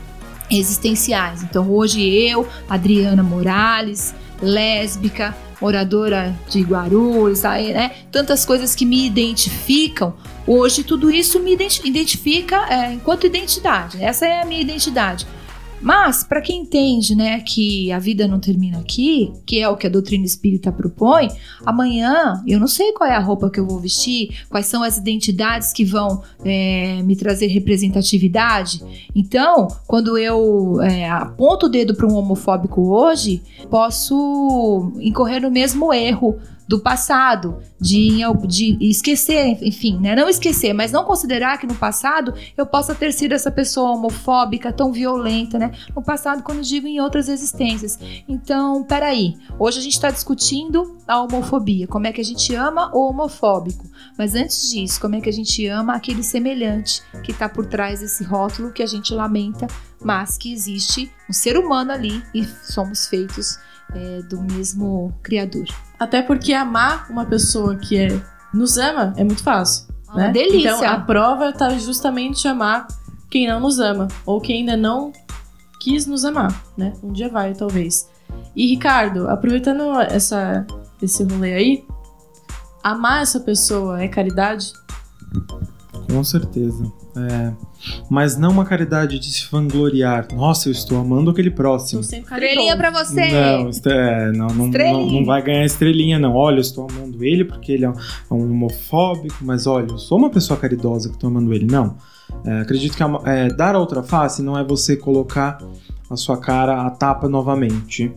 [0.52, 1.44] existenciais.
[1.44, 7.92] Então hoje eu, Adriana Morales, lésbica, moradora de Guarulhos, aí, né?
[8.12, 10.14] Tantas coisas que me identificam.
[10.48, 14.04] Hoje tudo isso me identifica é, enquanto identidade.
[14.04, 15.28] Essa é a minha identidade.
[15.82, 19.88] Mas, para quem entende né, que a vida não termina aqui, que é o que
[19.88, 21.28] a doutrina espírita propõe,
[21.66, 24.98] amanhã eu não sei qual é a roupa que eu vou vestir, quais são as
[24.98, 28.84] identidades que vão é, me trazer representatividade.
[29.16, 35.94] Então, quando eu é, aponto o dedo para um homofóbico hoje, posso incorrer no mesmo
[35.94, 40.16] erro do passado, de, de esquecer, enfim, né?
[40.16, 44.72] Não esquecer, mas não considerar que no passado eu possa ter sido essa pessoa homofóbica,
[44.72, 45.72] tão violenta, né?
[45.96, 48.00] No passado, quando digo em outras existências.
[48.28, 49.36] Então, peraí.
[49.60, 53.90] Hoje a gente está discutindo a homofobia, como é que a gente ama o homofóbico.
[54.18, 58.00] Mas antes disso, como é que a gente ama aquele semelhante que está por trás
[58.00, 59.68] desse rótulo que a gente lamenta,
[60.04, 63.60] mas que existe um ser humano ali e somos feitos
[63.96, 65.66] é, do mesmo Criador.
[66.00, 68.22] Até porque amar uma pessoa que é,
[68.54, 69.88] nos ama é muito fácil.
[70.10, 70.32] Uma né?
[70.32, 70.76] delícia.
[70.76, 72.88] Então a prova tá justamente amar
[73.30, 74.08] quem não nos ama.
[74.26, 75.12] Ou quem ainda não
[75.80, 76.94] quis nos amar, né?
[77.02, 78.10] Um dia vai, talvez.
[78.56, 80.66] E Ricardo, aproveitando essa,
[81.02, 81.86] esse rolê aí,
[82.84, 84.74] amar essa pessoa é caridade?
[86.12, 86.84] Com certeza.
[87.16, 87.54] É,
[88.10, 90.28] mas não uma caridade de se vangloriar.
[90.34, 92.02] Nossa, eu estou amando aquele próximo.
[92.02, 93.32] Estou sendo Estrelinha pra você!
[93.32, 95.20] Não, é, não, não, não, Estrelinha.
[95.20, 96.36] não vai ganhar estrelinha, não.
[96.36, 99.98] Olha, eu estou amando ele porque ele é um, é um homofóbico, mas olha, eu
[99.98, 101.66] sou uma pessoa caridosa que estou amando ele.
[101.66, 101.96] Não.
[102.46, 105.58] É, acredito que é, dar a outra face não é você colocar
[106.10, 108.12] a sua cara à tapa novamente.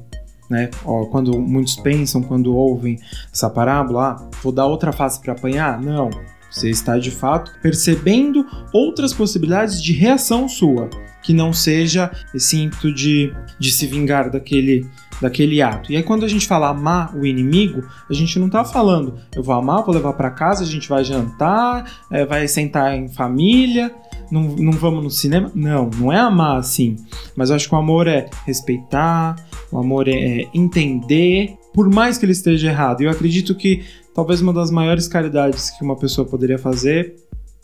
[0.49, 0.71] Né?
[0.85, 2.99] Ó, quando muitos pensam, quando ouvem
[3.33, 5.81] essa parábola, ah, vou dar outra face para apanhar?
[5.81, 6.11] Não.
[6.55, 10.89] Você está de fato percebendo outras possibilidades de reação sua,
[11.21, 14.87] que não seja esse ímpeto de, de se vingar daquele,
[15.21, 15.91] daquele ato.
[15.91, 19.43] E aí, quando a gente fala amar o inimigo, a gente não tá falando eu
[19.43, 23.93] vou amar, vou levar para casa, a gente vai jantar, é, vai sentar em família,
[24.31, 25.51] não, não vamos no cinema.
[25.55, 26.97] Não, não é amar assim.
[27.35, 29.35] Mas eu acho que o amor é respeitar,
[29.73, 33.01] o amor é entender, por mais que ele esteja errado.
[33.01, 33.83] Eu acredito que
[34.15, 37.17] talvez uma das maiores caridades que uma pessoa poderia fazer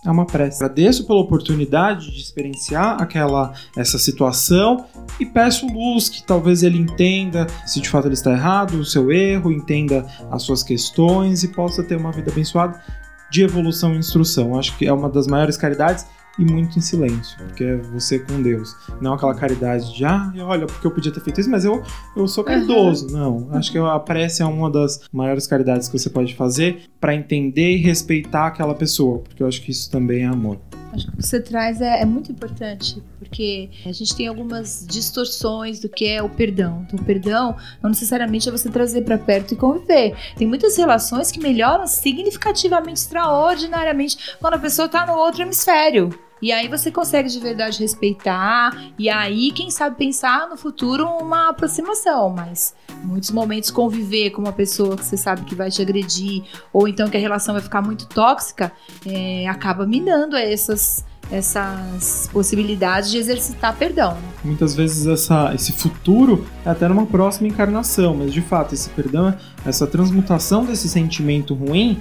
[0.05, 0.65] é uma prece.
[0.65, 4.87] Agradeço pela oportunidade de experienciar aquela essa situação
[5.19, 9.13] e peço luz que talvez ele entenda se de fato ele está errado, o seu
[9.13, 12.81] erro, entenda as suas questões e possa ter uma vida abençoada
[13.31, 14.59] de evolução e instrução.
[14.59, 16.07] Acho que é uma das maiores caridades
[16.40, 18.74] e muito em silêncio, porque é você com Deus.
[19.00, 21.83] Não aquela caridade de, ah, olha, porque eu podia ter feito isso, mas eu,
[22.16, 23.09] eu sou caridoso.
[23.11, 27.14] Não, acho que a prece é uma das maiores caridades que você pode fazer para
[27.14, 30.59] entender e respeitar aquela pessoa, porque eu acho que isso também é amor.
[30.92, 34.85] Acho que o que você traz é, é muito importante, porque a gente tem algumas
[34.88, 36.85] distorções do que é o perdão.
[36.87, 40.16] Então, o perdão não necessariamente é você trazer para perto e conviver.
[40.37, 46.11] Tem muitas relações que melhoram significativamente, extraordinariamente, quando a pessoa tá no outro hemisfério.
[46.42, 51.50] E aí você consegue de verdade respeitar, e aí, quem sabe, pensar no futuro uma
[51.50, 55.83] aproximação, mas em muitos momentos conviver com uma pessoa que você sabe que vai te
[55.83, 58.72] agredir, ou então que a relação vai ficar muito tóxica,
[59.07, 64.16] é, acaba minando essas, essas possibilidades de exercitar perdão.
[64.42, 69.35] Muitas vezes essa, esse futuro é até numa próxima encarnação, mas de fato esse perdão,
[69.64, 72.00] essa transmutação desse sentimento ruim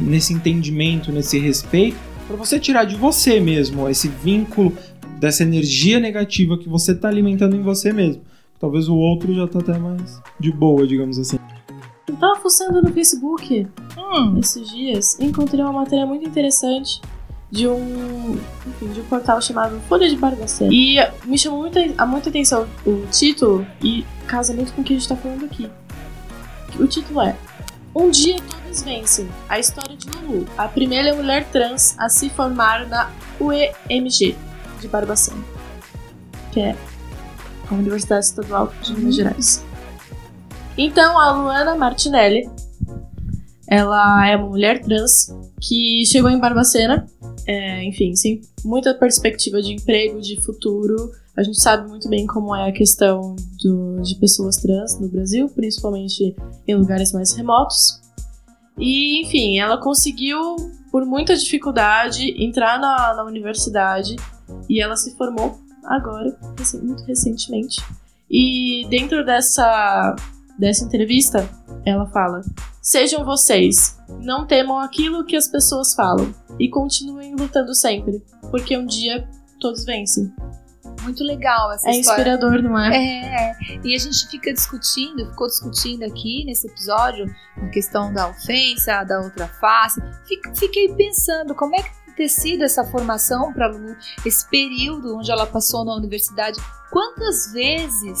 [0.00, 1.98] nesse entendimento, nesse respeito,
[2.30, 4.72] para você tirar de você mesmo esse vínculo
[5.18, 8.22] dessa energia negativa que você está alimentando em você mesmo.
[8.60, 11.38] Talvez o outro já tá até mais de boa, digamos assim.
[12.06, 13.66] Eu tava fuçando no Facebook
[13.98, 17.00] Hum, esses dias e encontrei uma matéria muito interessante
[17.50, 20.72] de um, enfim, de um portal chamado Folha de Barbacena.
[20.72, 24.94] E me chamou muita, a muita atenção o título e casa muito com o que
[24.94, 25.68] a gente tá falando aqui.
[26.78, 27.36] O título é
[27.94, 28.36] Um dia
[28.70, 29.28] todos vencem.
[29.48, 34.36] A história de Lulu, a primeira mulher trans a se formar na UEMG
[34.80, 35.42] de Barbacena,
[36.52, 36.76] que é
[37.68, 39.64] a Universidade Estadual de Minas Gerais.
[40.78, 42.48] Então, a Luana Martinelli,
[43.68, 47.06] ela é uma mulher trans que chegou em Barbacena,
[47.46, 51.10] é, enfim, sem muita perspectiva de emprego, de futuro.
[51.36, 55.48] A gente sabe muito bem como é a questão do- de pessoas trans no Brasil,
[55.48, 57.99] principalmente em lugares mais remotos.
[58.78, 60.56] E, enfim, ela conseguiu,
[60.90, 64.16] por muita dificuldade, entrar na, na universidade
[64.68, 66.36] e ela se formou agora,
[66.82, 67.82] muito recentemente.
[68.30, 70.14] E dentro dessa,
[70.58, 71.48] dessa entrevista,
[71.84, 72.42] ela fala:
[72.80, 78.86] Sejam vocês, não temam aquilo que as pessoas falam e continuem lutando sempre, porque um
[78.86, 79.28] dia
[79.60, 80.32] todos vencem.
[81.10, 82.20] Muito legal essa É história.
[82.32, 82.96] inspirador, não é?
[82.96, 89.04] É, e a gente fica discutindo, ficou discutindo aqui nesse episódio a questão da ofensa,
[89.04, 90.00] da outra face.
[90.54, 93.70] Fiquei pensando como é que ter sido essa formação para
[94.26, 96.58] esse período onde ela passou na universidade.
[96.90, 98.18] Quantas vezes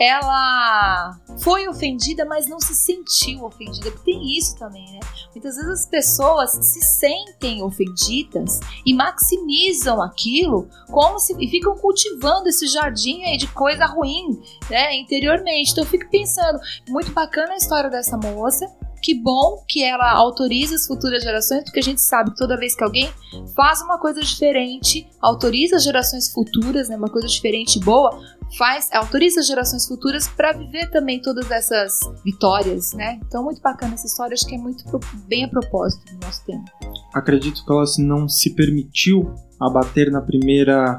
[0.00, 3.90] ela foi ofendida, mas não se sentiu ofendida?
[4.04, 5.00] Tem isso também, né?
[5.34, 12.48] Muitas vezes as pessoas se sentem ofendidas e maximizam aquilo como se e ficam cultivando
[12.48, 15.72] esse jardim aí de coisa ruim, né, interiormente.
[15.72, 18.66] Então eu fico pensando, muito bacana a história dessa moça
[19.04, 22.74] Que bom que ela autoriza as futuras gerações, porque a gente sabe que toda vez
[22.74, 23.12] que alguém
[23.54, 28.18] faz uma coisa diferente, autoriza as gerações futuras, né, uma coisa diferente e boa,
[28.56, 33.20] faz, autoriza as gerações futuras para viver também todas essas vitórias, né?
[33.26, 34.82] Então, muito bacana essa história, acho que é muito
[35.28, 36.64] bem a propósito do nosso tema.
[37.12, 40.98] Acredito que ela não se permitiu abater na primeira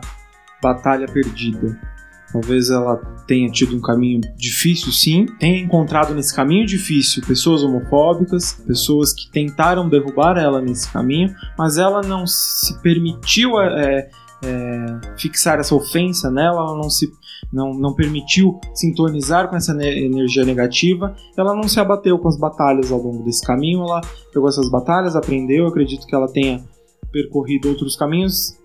[0.61, 1.94] batalha perdida.
[2.31, 5.25] Talvez ela tenha tido um caminho difícil, sim.
[5.39, 11.77] Tenha encontrado nesse caminho difícil pessoas homofóbicas, pessoas que tentaram derrubar ela nesse caminho, mas
[11.77, 14.09] ela não se permitiu é,
[14.43, 17.07] é, fixar essa ofensa nela, ela não se
[17.51, 22.91] não, não permitiu sintonizar com essa energia negativa, ela não se abateu com as batalhas
[22.91, 24.01] ao longo desse caminho, ela
[24.33, 26.63] pegou essas batalhas, aprendeu, acredito que ela tenha
[27.11, 28.57] percorrido outros caminhos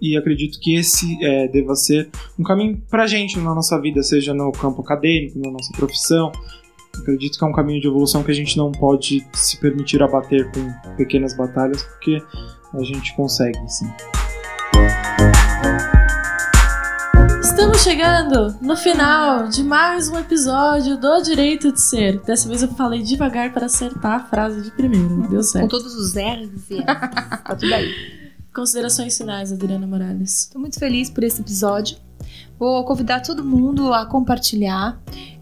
[0.00, 4.34] e acredito que esse é, deva ser um caminho para gente na nossa vida, seja
[4.34, 6.30] no campo acadêmico, na nossa profissão.
[7.00, 10.50] Acredito que é um caminho de evolução que a gente não pode se permitir abater
[10.52, 12.22] com pequenas batalhas, porque
[12.72, 13.86] a gente consegue, sim.
[17.40, 22.20] Estamos chegando no final de mais um episódio do Direito de Ser.
[22.20, 25.28] Dessa vez eu falei devagar para acertar a frase de primeiro.
[25.28, 25.64] Deu certo.
[25.64, 27.90] Com todos os R's e Tá tudo aí.
[28.56, 30.44] Considerações finais, Adriana Morales.
[30.44, 31.98] Estou muito feliz por esse episódio.
[32.58, 34.98] Vou convidar todo mundo a compartilhar.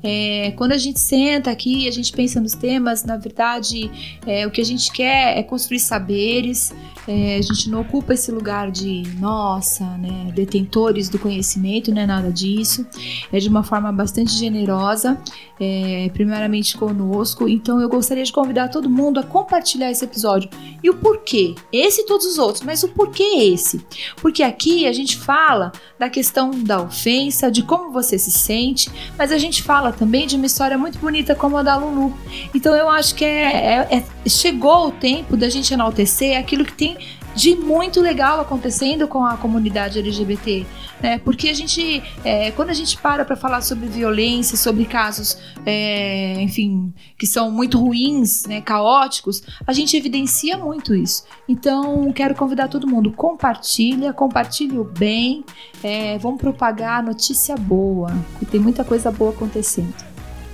[0.06, 3.90] É, quando a gente senta aqui, a gente pensa nos temas, na verdade,
[4.26, 6.74] é, o que a gente quer é construir saberes.
[7.08, 12.06] É, a gente não ocupa esse lugar de nossa, né, detentores do conhecimento, não é
[12.06, 12.86] nada disso.
[13.32, 15.18] É de uma forma bastante generosa,
[15.58, 17.48] é, primeiramente conosco.
[17.48, 20.50] Então eu gostaria de convidar todo mundo a compartilhar esse episódio.
[20.82, 21.54] E o porquê?
[21.72, 23.84] Esse e todos os outros, mas o porquê esse?
[24.16, 29.32] Porque aqui a gente fala da questão da ofensa, de como você se sente, mas
[29.32, 32.16] a gente fala também de uma história muito bonita como a da Lulu.
[32.54, 36.72] Então eu acho que é, é, é chegou o tempo da gente enaltecer aquilo que
[36.72, 36.96] tem
[37.34, 40.66] de muito legal acontecendo com a comunidade LGBT,
[41.02, 41.18] né?
[41.18, 46.40] Porque a gente, é, quando a gente para para falar sobre violência, sobre casos, é,
[46.40, 51.24] enfim, que são muito ruins, né, caóticos, a gente evidencia muito isso.
[51.48, 55.44] Então, quero convidar todo mundo, compartilha, compartilhe o bem,
[55.82, 59.94] é, vamos propagar a notícia boa, que tem muita coisa boa acontecendo.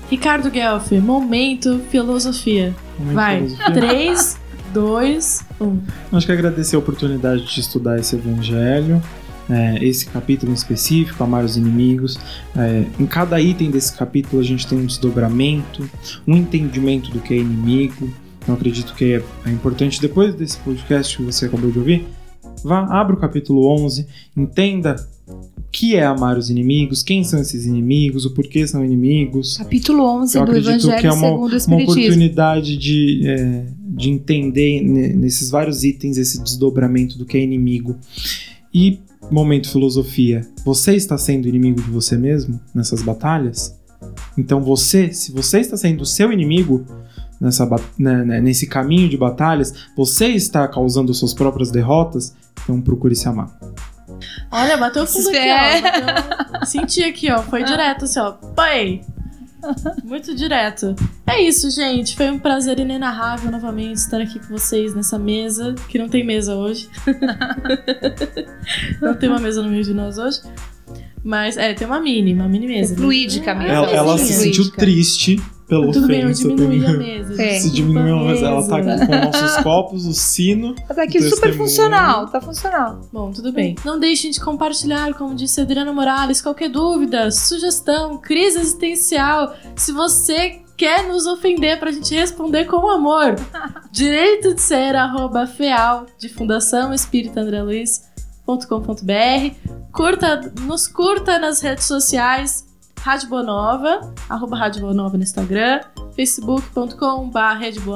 [0.08, 2.74] Ricardo Guelph, momento filosofia.
[2.98, 4.39] Momento Vai, filosofia.
[4.70, 5.78] Três, dois, um.
[6.12, 9.02] Acho que agradecer a oportunidade de estudar esse evangelho.
[9.48, 12.16] É, esse capítulo em específico, amar os inimigos.
[12.56, 15.90] É, em cada item desse capítulo a gente tem um desdobramento,
[16.24, 18.08] um entendimento do que é inimigo.
[18.40, 22.06] Então acredito que é, é importante, depois desse podcast que você acabou de ouvir,
[22.62, 24.06] vá, abra o capítulo 11,
[24.36, 24.94] entenda
[25.72, 29.56] que é amar os inimigos, quem são esses inimigos, o porquê são inimigos.
[29.56, 31.74] Capítulo 11 Eu do Evangelho que é uma, segundo o Espiritismo.
[31.74, 37.96] uma oportunidade de, é, de entender nesses vários itens esse desdobramento do que é inimigo.
[38.72, 39.00] E
[39.30, 43.76] momento filosofia, você está sendo inimigo de você mesmo nessas batalhas?
[44.38, 46.86] Então você, se você está sendo o seu inimigo
[47.40, 53.16] nessa, né, né, nesse caminho de batalhas, você está causando suas próprias derrotas, então procure
[53.16, 53.58] se amar.
[54.50, 55.82] Olha, bateu fundo aqui, ó.
[55.82, 56.66] Bateu...
[56.66, 57.42] Senti aqui, ó.
[57.42, 58.32] Foi direto, assim, ó.
[58.32, 59.00] Pai!
[60.04, 60.94] Muito direto.
[61.26, 62.16] É isso, gente.
[62.16, 66.54] Foi um prazer inenarrável novamente estar aqui com vocês nessa mesa, que não tem mesa
[66.54, 66.88] hoje.
[69.00, 70.40] não tem uma mesa no meio de nós hoje.
[71.22, 72.94] Mas, é, tem uma mini, uma mini mesa.
[72.94, 73.72] É fluídica mesmo.
[73.72, 77.40] Ela, ela se sentiu triste pelo Tudo bem, eu diminui a mesa.
[77.40, 77.60] É.
[77.60, 80.74] Se diminuiu, mas ela tá aqui com nossos copos, o sino.
[80.80, 83.00] Ela tá aqui super funcional, tá funcional.
[83.12, 83.76] Bom, tudo bem.
[83.84, 89.54] Não deixem de compartilhar, como disse a Adriana Morales, qualquer dúvida, sugestão, crise existencial.
[89.76, 93.36] Se você quer nos ofender pra gente responder com amor.
[93.92, 98.10] Direito de ser, arroba feal, de Fundação Espírita André Luiz.
[98.44, 99.54] .com.br.
[99.92, 102.66] Curta, nos curta nas redes sociais,
[103.02, 105.80] Rádio Boa Nova, arroba Rádio Boa Nova no Instagram,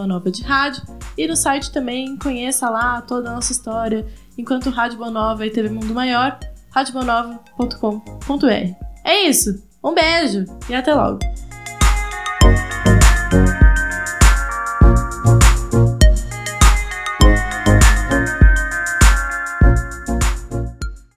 [0.07, 0.83] Nova de Rádio
[1.17, 4.07] e no site também conheça lá toda a nossa história,
[4.38, 6.38] enquanto Rádio Boa Nova e TV Mundo Maior,
[6.71, 8.47] radioboanova.com.br.
[9.05, 11.19] É isso, um beijo e até logo!